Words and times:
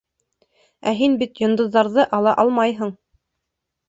Ә 0.91 0.93
һин 1.01 1.17
бит 1.19 1.41
йондоҙҙарҙы 1.45 2.05
ала 2.21 2.33
алмайһың! 2.45 2.93